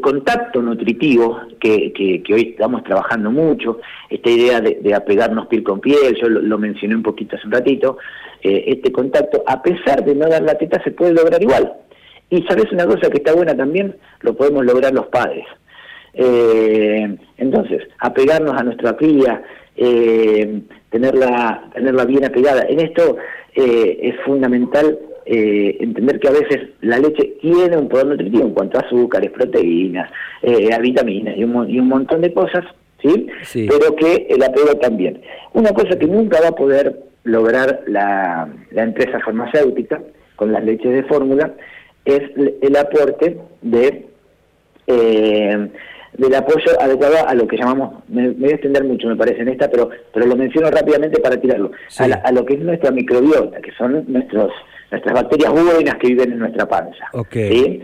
contacto 0.00 0.62
nutritivo, 0.62 1.40
que, 1.58 1.92
que, 1.92 2.22
hoy 2.32 2.50
estamos 2.52 2.84
trabajando 2.84 3.32
mucho, 3.32 3.80
esta 4.08 4.30
idea 4.30 4.60
de, 4.60 4.94
apegarnos 4.94 5.48
piel 5.48 5.64
con 5.64 5.80
piel, 5.80 6.16
yo 6.20 6.28
lo, 6.28 6.58
mencioné 6.58 6.94
un 6.94 7.02
poquito 7.02 7.34
hace 7.34 7.46
un 7.46 7.52
ratito, 7.52 7.98
eh, 8.40 8.64
este 8.68 8.92
contacto, 8.92 9.42
a 9.48 9.60
pesar 9.60 10.04
de 10.04 10.14
no 10.14 10.28
dar 10.28 10.42
la 10.42 10.54
teta, 10.54 10.80
se 10.84 10.92
puede 10.92 11.12
lograr 11.12 11.42
igual. 11.42 11.72
Y 12.30 12.42
sabes 12.42 12.70
una 12.72 12.86
cosa 12.86 13.10
que 13.10 13.18
está 13.18 13.34
buena 13.34 13.56
también, 13.56 13.96
lo 14.20 14.34
podemos 14.34 14.64
lograr 14.64 14.92
los 14.94 15.06
padres. 15.06 15.44
Eh, 16.14 17.16
entonces, 17.36 17.82
apegarnos 17.98 18.56
a 18.56 18.62
nuestra 18.62 18.96
cría, 18.96 19.42
eh, 19.76 20.60
tenerla, 20.90 21.70
tenerla 21.74 22.04
bien 22.04 22.24
apegada. 22.24 22.66
En 22.68 22.80
esto 22.80 23.16
eh, 23.54 23.98
es 24.02 24.14
fundamental 24.24 24.98
eh, 25.24 25.76
entender 25.80 26.18
que 26.20 26.28
a 26.28 26.32
veces 26.32 26.70
la 26.80 26.98
leche 26.98 27.36
tiene 27.40 27.76
un 27.76 27.88
poder 27.88 28.06
nutritivo 28.06 28.44
en 28.44 28.54
cuanto 28.54 28.78
a 28.78 28.82
azúcares, 28.82 29.30
proteínas, 29.30 30.10
a 30.42 30.78
vitaminas 30.78 31.36
y 31.36 31.44
un, 31.44 31.70
y 31.70 31.78
un 31.78 31.88
montón 31.88 32.20
de 32.20 32.32
cosas, 32.32 32.64
¿sí? 33.02 33.26
¿sí? 33.42 33.68
Pero 33.70 33.94
que 33.94 34.26
el 34.28 34.42
apego 34.42 34.74
también. 34.76 35.20
Una 35.52 35.72
cosa 35.72 35.98
que 35.98 36.06
nunca 36.06 36.40
va 36.40 36.48
a 36.48 36.54
poder 36.54 37.04
lograr 37.24 37.82
la, 37.86 38.48
la 38.70 38.82
empresa 38.82 39.20
farmacéutica 39.20 40.02
con 40.36 40.52
las 40.52 40.64
leches 40.64 40.92
de 40.92 41.04
fórmula 41.04 41.54
es 42.04 42.22
el 42.62 42.76
aporte 42.76 43.38
de 43.62 44.06
eh, 44.86 45.68
del 46.14 46.34
apoyo 46.34 46.80
adecuado 46.80 47.26
a 47.26 47.34
lo 47.34 47.46
que 47.46 47.56
llamamos, 47.56 48.02
me, 48.08 48.30
voy 48.30 48.50
a 48.50 48.54
extender 48.54 48.84
mucho 48.84 49.08
me 49.08 49.16
parece 49.16 49.42
en 49.42 49.48
esta, 49.48 49.70
pero 49.70 49.90
pero 50.12 50.26
lo 50.26 50.36
menciono 50.36 50.70
rápidamente 50.70 51.20
para 51.20 51.40
tirarlo, 51.40 51.70
a, 51.98 52.32
lo 52.32 52.44
que 52.44 52.54
es 52.54 52.60
nuestra 52.60 52.90
microbiota, 52.90 53.60
que 53.60 53.72
son 53.72 54.04
nuestros 54.08 54.52
nuestras 54.90 55.14
bacterias 55.14 55.52
buenas 55.52 55.94
que 55.96 56.08
viven 56.08 56.32
en 56.32 56.38
nuestra 56.40 56.66
panza. 56.66 57.04
¿sí? 57.48 57.82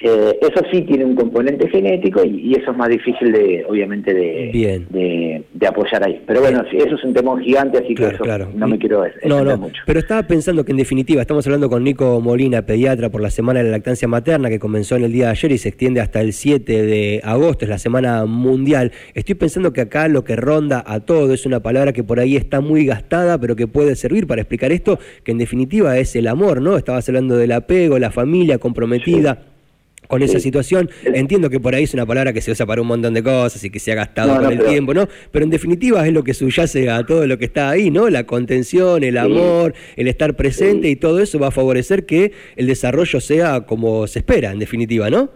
Eh, 0.00 0.38
eso 0.40 0.60
sí 0.72 0.82
tiene 0.82 1.04
un 1.04 1.14
componente 1.14 1.68
genético 1.68 2.24
y, 2.24 2.52
eso 2.54 2.72
es 2.72 2.76
más 2.76 2.88
difícil 2.88 3.30
de, 3.30 3.64
obviamente, 3.68 4.12
de, 4.12 5.44
de, 5.52 5.66
apoyar 5.66 6.04
ahí. 6.04 6.20
Pero 6.26 6.40
bueno, 6.40 6.62
eso 6.70 6.96
es 6.96 7.04
un 7.04 7.14
tema 7.14 7.40
gigante, 7.40 7.78
así 7.78 7.94
que 7.94 8.12
no 8.54 8.68
me 8.68 8.78
quiero 8.78 9.04
no, 9.24 9.44
no. 9.44 9.56
mucho. 9.56 9.82
Pero 9.86 10.00
estaba 10.00 10.24
pensando 10.24 10.64
que 10.64 10.72
en 10.72 10.78
definitiva, 10.78 11.20
estamos 11.20 11.46
hablando 11.46 11.70
con 11.70 11.84
Nico 11.84 12.20
Molina, 12.20 12.62
pediatra, 12.62 13.08
por 13.08 13.20
la 13.20 13.30
Semana 13.30 13.60
de 13.60 13.66
la 13.66 13.70
Lactancia 13.70 14.08
Materna, 14.08 14.48
que 14.48 14.58
comenzó 14.58 14.96
en 14.96 15.04
el 15.04 15.12
día 15.12 15.26
de 15.26 15.30
ayer 15.30 15.52
y 15.52 15.58
se 15.58 15.68
extiende 15.68 16.00
hasta 16.00 16.20
el 16.20 16.32
7 16.32 16.82
de 16.82 17.20
agosto, 17.22 17.64
es 17.64 17.68
la 17.68 17.78
Semana 17.78 18.26
Mundial. 18.26 18.92
Estoy 19.14 19.36
pensando 19.36 19.72
que 19.72 19.80
acá 19.80 20.08
lo 20.08 20.24
que 20.24 20.34
ronda 20.34 20.82
a 20.86 21.00
todo 21.00 21.32
es 21.32 21.46
una 21.46 21.60
palabra 21.60 21.92
que 21.92 22.02
por 22.02 22.18
ahí 22.18 22.36
está 22.36 22.60
muy 22.60 22.84
gastada, 22.84 23.38
pero 23.38 23.54
que 23.54 23.68
puede 23.68 23.94
servir 23.94 24.26
para 24.26 24.42
explicar 24.42 24.72
esto, 24.72 24.98
que 25.22 25.32
en 25.32 25.38
definitiva 25.38 25.96
es 25.98 26.16
el 26.16 26.26
amor, 26.26 26.60
¿no? 26.60 26.76
Estabas 26.76 27.08
hablando 27.08 27.36
del 27.36 27.52
apego, 27.52 27.98
la 27.98 28.10
familia 28.10 28.58
comprometida 28.58 29.53
con 30.14 30.22
esa 30.22 30.38
situación. 30.38 30.88
Entiendo 31.02 31.50
que 31.50 31.58
por 31.58 31.74
ahí 31.74 31.82
es 31.82 31.92
una 31.92 32.06
palabra 32.06 32.32
que 32.32 32.40
se 32.40 32.52
usa 32.52 32.64
para 32.66 32.80
un 32.80 32.86
montón 32.86 33.14
de 33.14 33.22
cosas 33.24 33.64
y 33.64 33.70
que 33.70 33.80
se 33.80 33.90
ha 33.90 33.96
gastado 33.96 34.40
con 34.40 34.52
el 34.52 34.64
tiempo, 34.64 34.94
¿no? 34.94 35.08
Pero 35.32 35.44
en 35.44 35.50
definitiva 35.50 36.06
es 36.06 36.12
lo 36.12 36.22
que 36.22 36.34
subyace 36.34 36.88
a 36.88 37.04
todo 37.04 37.26
lo 37.26 37.36
que 37.36 37.46
está 37.46 37.68
ahí, 37.68 37.90
¿no? 37.90 38.08
La 38.08 38.22
contención, 38.24 39.02
el 39.02 39.18
amor, 39.18 39.74
el 39.96 40.06
estar 40.06 40.34
presente 40.34 40.88
y 40.88 40.94
todo 40.94 41.18
eso 41.18 41.40
va 41.40 41.48
a 41.48 41.50
favorecer 41.50 42.06
que 42.06 42.30
el 42.54 42.68
desarrollo 42.68 43.20
sea 43.20 43.62
como 43.62 44.06
se 44.06 44.20
espera, 44.20 44.52
en 44.52 44.60
definitiva, 44.60 45.10
¿no? 45.10 45.30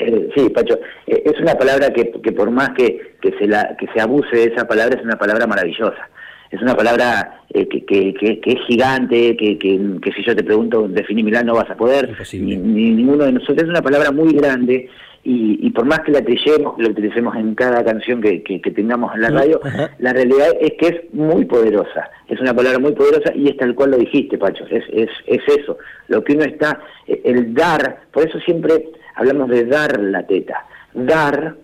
Eh, 0.00 0.28
sí, 0.36 0.48
Pacho, 0.48 0.80
eh, 1.06 1.22
es 1.24 1.40
una 1.40 1.54
palabra 1.54 1.92
que, 1.92 2.10
que 2.20 2.32
por 2.32 2.50
más 2.50 2.70
que, 2.70 3.14
que, 3.22 3.30
se 3.38 3.46
la, 3.46 3.76
que 3.78 3.86
se 3.94 4.00
abuse 4.00 4.36
de 4.36 4.44
esa 4.52 4.66
palabra, 4.66 4.98
es 4.98 5.04
una 5.04 5.16
palabra 5.16 5.46
maravillosa 5.46 6.08
es 6.50 6.62
una 6.62 6.74
palabra 6.74 7.42
eh, 7.50 7.68
que, 7.68 7.84
que, 7.84 8.14
que, 8.14 8.52
es 8.52 8.60
gigante, 8.66 9.36
que, 9.36 9.58
que, 9.58 10.12
si 10.12 10.24
yo 10.24 10.34
te 10.34 10.44
pregunto, 10.44 10.88
definímela, 10.88 11.42
no 11.42 11.54
vas 11.54 11.70
a 11.70 11.76
poder, 11.76 12.16
ni, 12.32 12.56
ninguno 12.56 13.24
de 13.24 13.32
nosotros. 13.32 13.64
Es 13.64 13.68
una 13.68 13.82
palabra 13.82 14.10
muy 14.12 14.32
grande 14.32 14.88
y, 15.24 15.58
y 15.66 15.70
por 15.70 15.84
más 15.84 16.00
que 16.00 16.12
la 16.12 16.22
trillemos, 16.22 16.76
que 16.76 16.82
la 16.84 16.88
utilicemos 16.88 17.36
en 17.36 17.54
cada 17.54 17.84
canción 17.84 18.22
que, 18.22 18.42
que, 18.42 18.58
tengamos 18.70 19.14
en 19.14 19.22
la 19.22 19.30
radio, 19.30 19.60
la 19.98 20.12
realidad 20.14 20.48
es 20.58 20.72
que 20.78 20.86
es 20.86 21.14
muy 21.14 21.44
poderosa. 21.44 22.10
Es 22.28 22.40
una 22.40 22.54
palabra 22.54 22.78
muy 22.78 22.92
poderosa 22.92 23.34
y 23.34 23.48
es 23.48 23.56
tal 23.58 23.74
cual 23.74 23.90
lo 23.90 23.98
dijiste, 23.98 24.38
Pacho. 24.38 24.64
Es, 24.70 24.84
es, 24.90 25.10
es 25.26 25.42
eso. 25.58 25.76
Lo 26.06 26.24
que 26.24 26.32
uno 26.32 26.44
está, 26.44 26.80
el 27.06 27.52
dar, 27.52 28.04
por 28.10 28.26
eso 28.26 28.38
siempre 28.40 28.88
hablamos 29.16 29.50
de 29.50 29.66
dar 29.66 30.00
la 30.00 30.26
teta. 30.26 30.64
Dar 30.94 31.56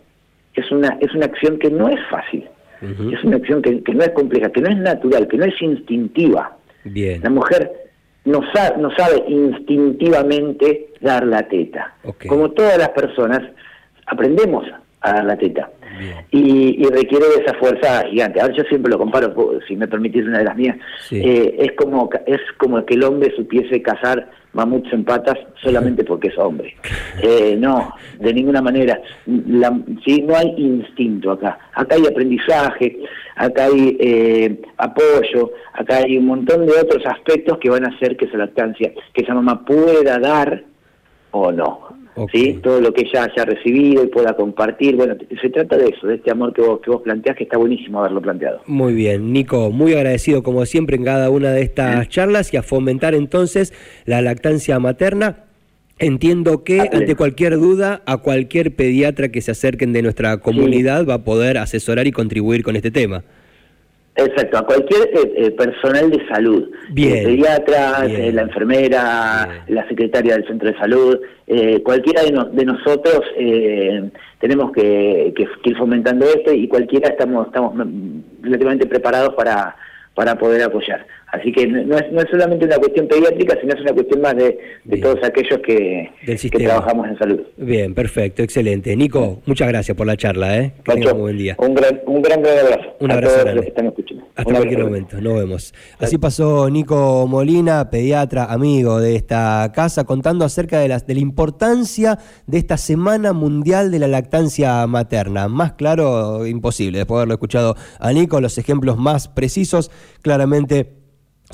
es 0.52 0.70
una, 0.70 0.98
es 1.00 1.14
una 1.14 1.24
acción 1.24 1.58
que 1.58 1.70
no 1.70 1.88
es 1.88 2.00
fácil 2.10 2.46
es 2.84 3.24
una 3.24 3.36
acción 3.36 3.62
que, 3.62 3.82
no 3.92 4.02
es 4.02 4.10
compleja, 4.10 4.50
que 4.50 4.60
no 4.60 4.68
es 4.68 4.76
natural, 4.76 5.28
que 5.28 5.36
no 5.36 5.44
es 5.44 5.60
instintiva. 5.60 6.56
Bien. 6.84 7.20
La 7.22 7.30
mujer 7.30 7.70
no 8.24 8.40
sabe, 8.52 8.78
no 8.80 8.94
sabe 8.96 9.24
instintivamente 9.28 10.88
dar 11.00 11.26
la 11.26 11.46
teta. 11.48 11.94
Como 12.26 12.50
todas 12.50 12.78
las 12.78 12.90
personas, 12.90 13.40
aprendemos 14.06 14.66
a 15.00 15.12
dar 15.12 15.24
la 15.24 15.36
teta. 15.36 15.70
Y, 16.30 16.84
requiere 16.88 17.26
de 17.26 17.44
esa 17.44 17.54
fuerza 17.54 18.04
gigante. 18.08 18.40
Ahora 18.40 18.54
yo 18.54 18.64
siempre 18.64 18.90
lo 18.90 18.98
comparo, 18.98 19.32
si 19.68 19.76
me 19.76 19.86
permitís 19.86 20.24
una 20.24 20.38
de 20.38 20.44
las 20.44 20.56
mías, 20.56 20.76
eh, 21.12 21.54
es 21.58 21.72
como 21.76 22.10
es 22.26 22.40
como 22.58 22.84
que 22.84 22.94
el 22.94 23.04
hombre 23.04 23.32
supiese 23.36 23.80
cazar 23.80 24.28
mamuts 24.54 24.92
en 24.92 25.04
patas 25.04 25.38
solamente 25.62 26.04
porque 26.04 26.28
es 26.28 26.38
hombre. 26.38 26.74
Eh, 27.22 27.56
no, 27.58 27.94
de 28.18 28.32
ninguna 28.32 28.62
manera. 28.62 29.00
La, 29.26 29.76
sí, 30.04 30.22
no 30.22 30.36
hay 30.36 30.54
instinto 30.56 31.32
acá. 31.32 31.58
Acá 31.74 31.96
hay 31.96 32.06
aprendizaje, 32.06 32.98
acá 33.36 33.66
hay 33.66 33.96
eh, 34.00 34.60
apoyo, 34.78 35.52
acá 35.74 35.98
hay 35.98 36.16
un 36.16 36.26
montón 36.26 36.66
de 36.66 36.72
otros 36.72 37.04
aspectos 37.06 37.58
que 37.58 37.70
van 37.70 37.84
a 37.84 37.94
hacer 37.94 38.16
que 38.16 38.24
esa 38.26 38.38
lactancia, 38.38 38.92
que 39.12 39.22
esa 39.22 39.34
mamá 39.34 39.64
pueda 39.64 40.18
dar 40.18 40.64
o 41.32 41.52
no. 41.52 42.03
¿Sí? 42.32 42.58
Todo 42.62 42.80
lo 42.80 42.92
que 42.92 43.02
ella 43.02 43.24
haya 43.24 43.44
recibido 43.44 44.04
y 44.04 44.08
pueda 44.08 44.34
compartir. 44.34 44.96
Bueno, 44.96 45.16
se 45.40 45.50
trata 45.50 45.76
de 45.76 45.88
eso, 45.88 46.06
de 46.06 46.16
este 46.16 46.30
amor 46.30 46.52
que 46.52 46.62
vos, 46.62 46.80
que 46.80 46.90
vos 46.90 47.02
planteás, 47.02 47.36
que 47.36 47.44
está 47.44 47.58
buenísimo 47.58 48.00
haberlo 48.00 48.20
planteado. 48.20 48.60
Muy 48.66 48.94
bien, 48.94 49.32
Nico, 49.32 49.70
muy 49.70 49.94
agradecido 49.94 50.42
como 50.42 50.64
siempre 50.66 50.96
en 50.96 51.04
cada 51.04 51.30
una 51.30 51.50
de 51.50 51.62
estas 51.62 52.08
charlas 52.08 52.52
y 52.52 52.56
a 52.56 52.62
fomentar 52.62 53.14
entonces 53.14 53.72
la 54.04 54.22
lactancia 54.22 54.78
materna. 54.78 55.44
Entiendo 55.98 56.64
que 56.64 56.80
ante 56.80 57.14
cualquier 57.14 57.56
duda, 57.56 58.02
a 58.06 58.16
cualquier 58.16 58.74
pediatra 58.74 59.28
que 59.28 59.40
se 59.40 59.52
acerquen 59.52 59.92
de 59.92 60.02
nuestra 60.02 60.38
comunidad 60.38 61.06
va 61.06 61.14
a 61.14 61.24
poder 61.24 61.56
asesorar 61.56 62.08
y 62.08 62.12
contribuir 62.12 62.64
con 62.64 62.74
este 62.74 62.90
tema. 62.90 63.22
Exacto, 64.16 64.58
a 64.58 64.64
cualquier 64.64 65.08
eh, 65.12 65.32
eh, 65.36 65.50
personal 65.50 66.08
de 66.08 66.24
salud, 66.28 66.70
bien, 66.90 67.16
el 67.18 67.24
pediatra, 67.24 68.06
eh, 68.06 68.30
la 68.32 68.42
enfermera, 68.42 69.64
la 69.66 69.88
secretaria 69.88 70.34
del 70.34 70.46
centro 70.46 70.70
de 70.70 70.78
salud, 70.78 71.18
cualquiera 71.82 72.22
de, 72.22 72.30
de 72.52 72.64
nosotros 72.64 73.22
tenemos 74.38 74.70
que, 74.72 75.34
ir 75.64 75.76
fomentando 75.76 76.26
esto 76.26 76.52
y 76.52 76.68
cualquiera 76.68 77.08
estamos 77.08 77.48
estamos 77.48 77.74
relativamente 78.40 78.86
preparados 78.86 79.34
para 79.34 79.74
para 80.14 80.36
poder 80.38 80.62
apoyar. 80.62 81.04
Así 81.34 81.50
que 81.50 81.66
no 81.66 81.96
es, 81.98 82.12
no 82.12 82.20
es 82.20 82.30
solamente 82.30 82.64
una 82.64 82.76
cuestión 82.76 83.08
pediátrica, 83.08 83.58
sino 83.60 83.74
es 83.74 83.80
una 83.80 83.92
cuestión 83.92 84.20
más 84.20 84.36
de, 84.36 84.56
todos 85.02 85.18
aquellos 85.24 85.58
que, 85.66 86.08
que, 86.24 86.58
trabajamos 86.60 87.08
en 87.08 87.18
salud. 87.18 87.40
Bien, 87.56 87.92
perfecto, 87.92 88.44
excelente. 88.44 88.94
Nico, 88.94 89.42
muchas 89.44 89.66
gracias 89.66 89.96
por 89.96 90.06
la 90.06 90.16
charla. 90.16 90.58
¿eh? 90.58 90.74
Que 90.84 91.12
buen 91.12 91.36
día. 91.36 91.56
Un 91.58 91.74
gran, 91.74 92.00
un 92.06 92.22
gran, 92.22 92.40
gran 92.40 92.58
abrazo. 92.58 92.96
Un 93.00 93.10
abrazo. 93.10 93.34
A 93.34 93.40
todos 93.40 93.54
los 93.56 93.64
que 93.64 93.68
están 93.68 93.86
escuchando. 93.86 94.24
Hasta 94.36 94.54
cualquier 94.54 94.84
momento, 94.84 95.20
nos 95.20 95.34
vemos. 95.34 95.74
Así 95.98 96.18
pasó 96.18 96.70
Nico 96.70 97.26
Molina, 97.26 97.90
pediatra, 97.90 98.44
amigo 98.44 99.00
de 99.00 99.16
esta 99.16 99.72
casa, 99.74 100.04
contando 100.04 100.44
acerca 100.44 100.78
de 100.78 100.86
la, 100.86 101.00
de 101.00 101.14
la 101.14 101.20
importancia 101.20 102.18
de 102.46 102.58
esta 102.58 102.76
Semana 102.76 103.32
Mundial 103.32 103.90
de 103.90 103.98
la 103.98 104.06
Lactancia 104.06 104.86
Materna. 104.86 105.48
Más 105.48 105.72
claro, 105.72 106.46
imposible, 106.46 106.98
después 106.98 107.16
de 107.16 107.20
haberlo 107.22 107.34
escuchado 107.34 107.74
a 107.98 108.12
Nico, 108.12 108.40
los 108.40 108.56
ejemplos 108.56 108.98
más 108.98 109.26
precisos, 109.26 109.90
claramente 110.22 111.03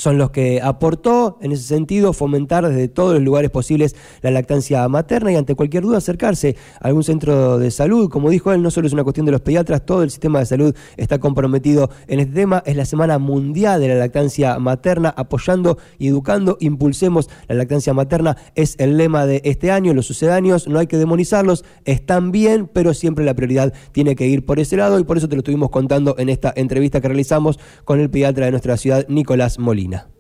son 0.01 0.19
los 0.19 0.31
que 0.31 0.61
aportó 0.63 1.39
en 1.41 1.53
ese 1.53 1.65
sentido 1.65 2.13
fomentar 2.13 2.67
desde 2.67 2.89
todos 2.89 3.15
los 3.15 3.23
lugares 3.23 3.51
posibles 3.51 3.95
la 4.23 4.31
lactancia 4.31 4.89
materna 4.89 5.31
y 5.33 5.37
ante 5.37 5.55
cualquier 5.55 5.83
duda 5.83 5.99
acercarse 5.99 6.57
a 6.81 6.89
algún 6.89 7.05
centro 7.05 7.59
de 7.59 7.71
salud. 7.71 8.09
Como 8.09 8.31
dijo 8.31 8.53
él, 8.53 8.63
no 8.63 8.71
solo 8.71 8.87
es 8.87 8.93
una 8.93 9.05
cuestión 9.05 9.27
de 9.27 9.33
los 9.33 9.41
pediatras, 9.43 9.85
todo 9.85 10.03
el 10.03 10.11
sistema 10.11 10.39
de 10.39 10.47
salud 10.47 10.75
está 10.97 11.19
comprometido 11.19 11.91
en 12.09 12.21
este 12.21 12.35
tema. 12.35 12.63
Es 12.67 12.77
la 12.77 12.85
Semana 12.85 13.19
Mundial 13.19 13.81
de 13.81 13.89
la 13.89 13.95
Lactancia 13.95 14.59
Materna, 14.59 15.11
apoyando 15.17 15.79
y 15.99 16.09
educando. 16.09 16.57
Impulsemos 16.61 17.29
la 17.49 17.55
lactancia 17.55 17.93
materna, 17.95 18.37
es 18.55 18.77
el 18.79 18.97
lema 18.97 19.27
de 19.27 19.43
este 19.45 19.71
año. 19.71 19.95
Los 19.95 20.07
sucedáneos 20.07 20.67
no 20.67 20.79
hay 20.79 20.87
que 20.87 20.97
demonizarlos, 20.97 21.65
están 21.85 22.33
bien, 22.33 22.69
pero 22.73 22.95
siempre 22.95 23.25
la 23.25 23.35
prioridad 23.35 23.73
tiene 23.93 24.17
que 24.17 24.27
ir 24.27 24.47
por 24.47 24.59
ese 24.61 24.77
lado 24.77 24.99
y 24.99 25.05
por 25.05 25.19
eso 25.19 25.29
te 25.29 25.37
lo 25.37 25.41
estuvimos 25.41 25.71
contando 25.71 26.15
en 26.19 26.29
esta 26.29 26.53
entrevista 26.57 27.01
que 27.01 27.09
realizamos 27.09 27.59
con 27.85 28.01
el 28.01 28.11
pediatra 28.11 28.47
de 28.47 28.51
nuestra 28.51 28.77
ciudad, 28.77 29.07
Nicolás 29.09 29.59
Molina. 29.59 29.90
Madinah 29.91 30.11